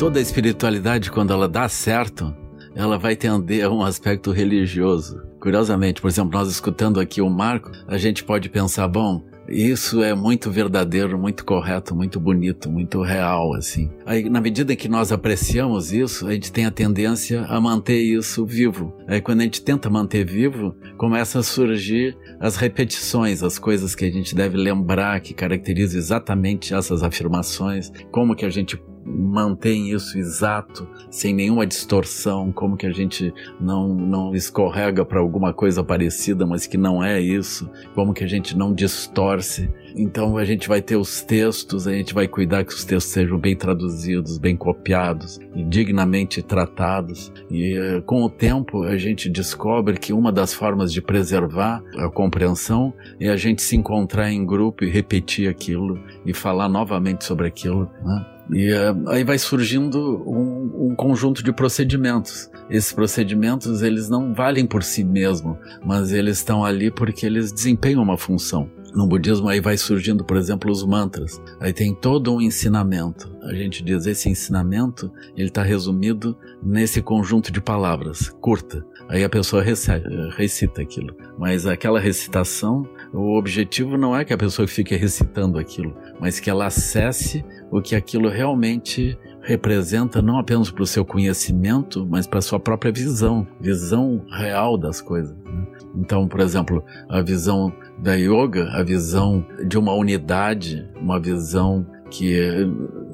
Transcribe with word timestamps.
toda 0.00 0.18
a 0.18 0.22
espiritualidade, 0.22 1.10
quando 1.10 1.30
ela 1.30 1.46
dá 1.46 1.68
certo, 1.68 2.34
ela 2.74 2.96
vai 2.96 3.14
tender 3.14 3.66
a 3.66 3.68
um 3.68 3.82
aspecto 3.82 4.30
religioso. 4.30 5.20
Curiosamente, 5.38 6.00
por 6.00 6.08
exemplo, 6.08 6.32
nós 6.32 6.48
escutando 6.48 6.98
aqui 6.98 7.20
o 7.20 7.28
Marco, 7.28 7.70
a 7.86 7.98
gente 7.98 8.24
pode 8.24 8.48
pensar, 8.48 8.88
bom, 8.88 9.22
isso 9.46 10.02
é 10.02 10.14
muito 10.14 10.50
verdadeiro, 10.50 11.18
muito 11.18 11.44
correto, 11.44 11.94
muito 11.94 12.18
bonito, 12.18 12.70
muito 12.70 13.02
real, 13.02 13.52
assim. 13.54 13.90
Aí, 14.06 14.30
na 14.30 14.40
medida 14.40 14.74
que 14.74 14.88
nós 14.88 15.12
apreciamos 15.12 15.92
isso, 15.92 16.26
a 16.26 16.32
gente 16.32 16.50
tem 16.50 16.64
a 16.64 16.70
tendência 16.70 17.42
a 17.42 17.60
manter 17.60 18.00
isso 18.00 18.46
vivo. 18.46 18.96
Aí, 19.06 19.20
quando 19.20 19.40
a 19.40 19.44
gente 19.44 19.60
tenta 19.60 19.90
manter 19.90 20.24
vivo, 20.24 20.74
começa 20.96 21.40
a 21.40 21.42
surgir 21.42 22.16
as 22.40 22.56
repetições, 22.56 23.42
as 23.42 23.58
coisas 23.58 23.94
que 23.94 24.06
a 24.06 24.10
gente 24.10 24.34
deve 24.34 24.56
lembrar, 24.56 25.20
que 25.20 25.34
caracterizam 25.34 25.98
exatamente 25.98 26.72
essas 26.72 27.02
afirmações, 27.02 27.92
como 28.10 28.34
que 28.34 28.46
a 28.46 28.50
gente 28.50 28.80
mantém 29.04 29.90
isso 29.90 30.18
exato, 30.18 30.86
sem 31.10 31.34
nenhuma 31.34 31.66
distorção, 31.66 32.52
como 32.52 32.76
que 32.76 32.86
a 32.86 32.92
gente 32.92 33.32
não, 33.60 33.94
não 33.94 34.34
escorrega 34.34 35.04
para 35.04 35.20
alguma 35.20 35.52
coisa 35.52 35.82
parecida, 35.82 36.46
mas 36.46 36.66
que 36.66 36.76
não 36.76 37.02
é 37.02 37.20
isso, 37.20 37.70
como 37.94 38.12
que 38.12 38.24
a 38.24 38.28
gente 38.28 38.56
não 38.56 38.72
distorce. 38.72 39.70
Então 39.96 40.36
a 40.36 40.44
gente 40.44 40.68
vai 40.68 40.80
ter 40.80 40.96
os 40.96 41.22
textos, 41.22 41.86
a 41.86 41.92
gente 41.92 42.14
vai 42.14 42.28
cuidar 42.28 42.64
que 42.64 42.72
os 42.72 42.84
textos 42.84 43.12
sejam 43.12 43.38
bem 43.38 43.56
traduzidos, 43.56 44.38
bem 44.38 44.56
copiados 44.56 45.40
dignamente 45.68 46.42
tratados. 46.42 47.32
E 47.50 47.76
eh, 47.76 48.00
com 48.02 48.22
o 48.22 48.30
tempo 48.30 48.84
a 48.84 48.96
gente 48.96 49.28
descobre 49.28 49.98
que 49.98 50.12
uma 50.12 50.32
das 50.32 50.54
formas 50.54 50.92
de 50.92 51.02
preservar 51.02 51.82
a 51.96 52.08
compreensão 52.08 52.94
é 53.18 53.28
a 53.28 53.36
gente 53.36 53.62
se 53.62 53.76
encontrar 53.76 54.30
em 54.30 54.44
grupo 54.44 54.84
e 54.84 54.90
repetir 54.90 55.48
aquilo 55.48 55.98
e 56.24 56.32
falar 56.32 56.68
novamente 56.68 57.24
sobre 57.24 57.46
aquilo. 57.46 57.90
Né? 58.04 58.26
E 58.52 58.72
uh, 58.72 59.08
aí 59.08 59.22
vai 59.22 59.38
surgindo 59.38 60.22
um, 60.26 60.90
um, 60.90 60.94
conjunto 60.94 61.42
de 61.42 61.52
procedimentos. 61.52 62.50
Esses 62.68 62.92
procedimentos 62.92 63.82
eles 63.82 64.08
não 64.08 64.34
valem 64.34 64.66
por 64.66 64.82
si 64.82 65.04
mesmo, 65.04 65.58
mas 65.84 66.12
eles 66.12 66.38
estão 66.38 66.64
ali 66.64 66.90
porque 66.90 67.26
eles 67.26 67.52
desempenham 67.52 68.02
uma 68.02 68.16
função. 68.16 68.68
No 68.94 69.06
budismo 69.06 69.48
aí 69.48 69.60
vai 69.60 69.76
surgindo, 69.76 70.24
por 70.24 70.36
exemplo, 70.36 70.70
os 70.70 70.84
mantras. 70.84 71.40
Aí 71.60 71.72
tem 71.72 71.94
todo 71.94 72.34
um 72.34 72.40
ensinamento. 72.40 73.30
A 73.42 73.54
gente 73.54 73.82
diz 73.82 74.06
esse 74.06 74.28
ensinamento, 74.28 75.10
ele 75.36 75.48
está 75.48 75.62
resumido 75.62 76.36
nesse 76.62 77.00
conjunto 77.00 77.52
de 77.52 77.60
palavras, 77.60 78.28
curta. 78.40 78.84
Aí 79.08 79.24
a 79.24 79.28
pessoa 79.28 79.62
recita, 79.62 80.82
aquilo. 80.82 81.16
Mas 81.38 81.66
aquela 81.66 81.98
recitação, 81.98 82.88
o 83.12 83.36
objetivo 83.36 83.96
não 83.96 84.16
é 84.16 84.24
que 84.24 84.32
a 84.32 84.38
pessoa 84.38 84.68
fique 84.68 84.94
recitando 84.94 85.58
aquilo, 85.58 85.96
mas 86.20 86.38
que 86.38 86.48
ela 86.48 86.66
acesse 86.66 87.44
o 87.70 87.80
que 87.82 87.96
aquilo 87.96 88.28
realmente 88.28 89.18
representa 89.42 90.20
não 90.20 90.38
apenas 90.38 90.70
para 90.70 90.82
o 90.82 90.86
seu 90.86 91.04
conhecimento, 91.04 92.06
mas 92.08 92.26
para 92.26 92.38
a 92.38 92.42
sua 92.42 92.60
própria 92.60 92.92
visão, 92.92 93.46
visão 93.60 94.24
real 94.30 94.76
das 94.76 95.00
coisas. 95.00 95.36
Né? 95.44 95.66
Então, 95.96 96.28
por 96.28 96.40
exemplo, 96.40 96.84
a 97.08 97.20
visão 97.22 97.72
da 97.98 98.14
yoga, 98.14 98.68
a 98.72 98.82
visão 98.82 99.44
de 99.66 99.78
uma 99.78 99.92
unidade, 99.92 100.88
uma 101.00 101.18
visão 101.18 101.86
que 102.10 102.38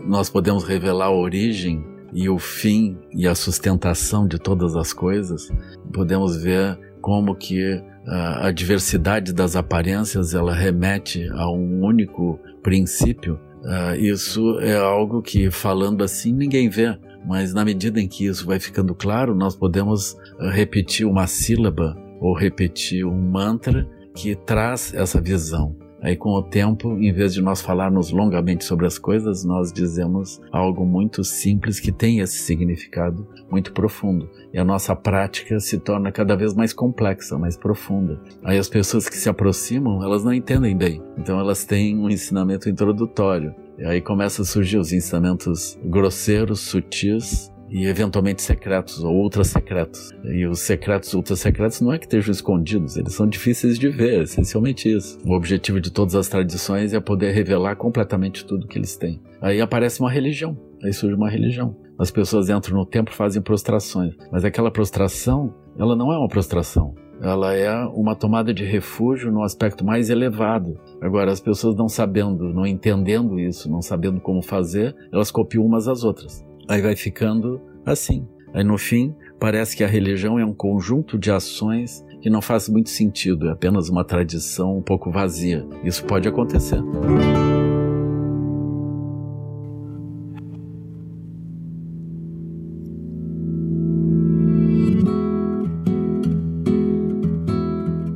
nós 0.06 0.28
podemos 0.28 0.64
revelar 0.64 1.06
a 1.06 1.14
origem 1.14 1.84
e 2.12 2.28
o 2.28 2.38
fim 2.38 2.98
e 3.12 3.26
a 3.26 3.34
sustentação 3.34 4.26
de 4.26 4.38
todas 4.38 4.74
as 4.74 4.92
coisas, 4.92 5.52
podemos 5.92 6.36
ver 6.36 6.78
como 7.00 7.34
que 7.34 7.82
a, 8.06 8.48
a 8.48 8.52
diversidade 8.52 9.32
das 9.32 9.56
aparências 9.56 10.34
ela 10.34 10.54
remete 10.54 11.28
a 11.32 11.50
um 11.50 11.84
único 11.84 12.38
princípio 12.62 13.38
Uh, 13.66 13.96
isso 13.98 14.60
é 14.60 14.76
algo 14.76 15.20
que, 15.20 15.50
falando 15.50 16.04
assim, 16.04 16.32
ninguém 16.32 16.68
vê, 16.68 16.96
mas 17.26 17.52
na 17.52 17.64
medida 17.64 18.00
em 18.00 18.06
que 18.06 18.24
isso 18.24 18.46
vai 18.46 18.60
ficando 18.60 18.94
claro, 18.94 19.34
nós 19.34 19.56
podemos 19.56 20.12
uh, 20.38 20.50
repetir 20.52 21.04
uma 21.04 21.26
sílaba 21.26 21.96
ou 22.20 22.32
repetir 22.32 23.04
um 23.04 23.20
mantra 23.20 23.84
que 24.14 24.36
traz 24.36 24.94
essa 24.94 25.20
visão. 25.20 25.76
Aí, 26.06 26.14
com 26.14 26.30
o 26.30 26.40
tempo, 26.40 26.96
em 27.00 27.12
vez 27.12 27.34
de 27.34 27.42
nós 27.42 27.60
falarmos 27.60 28.12
longamente 28.12 28.64
sobre 28.64 28.86
as 28.86 28.96
coisas, 28.96 29.42
nós 29.42 29.72
dizemos 29.72 30.40
algo 30.52 30.86
muito 30.86 31.24
simples 31.24 31.80
que 31.80 31.90
tem 31.90 32.20
esse 32.20 32.38
significado 32.38 33.26
muito 33.50 33.72
profundo. 33.72 34.30
E 34.54 34.58
a 34.58 34.64
nossa 34.64 34.94
prática 34.94 35.58
se 35.58 35.80
torna 35.80 36.12
cada 36.12 36.36
vez 36.36 36.54
mais 36.54 36.72
complexa, 36.72 37.36
mais 37.36 37.56
profunda. 37.56 38.20
Aí, 38.44 38.56
as 38.56 38.68
pessoas 38.68 39.08
que 39.08 39.16
se 39.16 39.28
aproximam, 39.28 40.00
elas 40.00 40.22
não 40.22 40.32
entendem 40.32 40.76
bem. 40.76 41.02
Então, 41.18 41.40
elas 41.40 41.64
têm 41.64 41.98
um 41.98 42.08
ensinamento 42.08 42.68
introdutório. 42.68 43.52
E 43.76 43.84
aí 43.84 44.00
começam 44.00 44.44
a 44.44 44.46
surgir 44.46 44.78
os 44.78 44.92
ensinamentos 44.92 45.76
grosseiros, 45.84 46.60
sutis, 46.60 47.50
e 47.70 47.86
eventualmente 47.86 48.42
secretos 48.42 49.02
ou 49.02 49.14
ultra 49.14 49.44
secretos. 49.44 50.12
E 50.24 50.46
os 50.46 50.60
secretos 50.60 51.12
ultra 51.14 51.36
secretos 51.36 51.80
não 51.80 51.92
é 51.92 51.98
que 51.98 52.06
estejam 52.06 52.32
escondidos, 52.32 52.96
eles 52.96 53.14
são 53.14 53.26
difíceis 53.26 53.78
de 53.78 53.88
ver, 53.88 54.22
essencialmente 54.22 54.94
isso. 54.94 55.18
O 55.24 55.34
objetivo 55.34 55.80
de 55.80 55.90
todas 55.90 56.14
as 56.14 56.28
tradições 56.28 56.92
é 56.92 57.00
poder 57.00 57.32
revelar 57.32 57.76
completamente 57.76 58.44
tudo 58.44 58.66
que 58.66 58.78
eles 58.78 58.96
têm. 58.96 59.20
Aí 59.40 59.60
aparece 59.60 60.00
uma 60.00 60.10
religião, 60.10 60.56
aí 60.82 60.92
surge 60.92 61.14
uma 61.14 61.30
religião. 61.30 61.76
As 61.98 62.10
pessoas 62.10 62.50
entram 62.50 62.76
no 62.76 62.84
templo, 62.84 63.14
fazem 63.14 63.40
prostrações, 63.40 64.14
mas 64.30 64.44
aquela 64.44 64.70
prostração, 64.70 65.54
ela 65.78 65.96
não 65.96 66.12
é 66.12 66.18
uma 66.18 66.28
prostração. 66.28 66.94
Ela 67.20 67.54
é 67.54 67.74
uma 67.86 68.14
tomada 68.14 68.52
de 68.52 68.62
refúgio 68.62 69.32
no 69.32 69.42
aspecto 69.42 69.82
mais 69.82 70.10
elevado. 70.10 70.78
Agora, 71.00 71.32
as 71.32 71.40
pessoas 71.40 71.74
não 71.74 71.88
sabendo, 71.88 72.52
não 72.52 72.66
entendendo 72.66 73.40
isso, 73.40 73.70
não 73.70 73.80
sabendo 73.80 74.20
como 74.20 74.42
fazer, 74.42 74.94
elas 75.10 75.30
copiam 75.30 75.64
umas 75.64 75.88
às 75.88 76.04
outras. 76.04 76.45
Aí 76.68 76.80
vai 76.82 76.96
ficando 76.96 77.60
assim. 77.84 78.26
Aí 78.52 78.64
no 78.64 78.78
fim, 78.78 79.14
parece 79.38 79.76
que 79.76 79.84
a 79.84 79.86
religião 79.86 80.38
é 80.38 80.44
um 80.44 80.54
conjunto 80.54 81.18
de 81.18 81.30
ações 81.30 82.04
que 82.20 82.30
não 82.30 82.42
faz 82.42 82.68
muito 82.68 82.88
sentido, 82.90 83.48
é 83.48 83.52
apenas 83.52 83.88
uma 83.88 84.04
tradição 84.04 84.78
um 84.78 84.82
pouco 84.82 85.10
vazia. 85.10 85.66
Isso 85.84 86.04
pode 86.04 86.26
acontecer. 86.26 86.80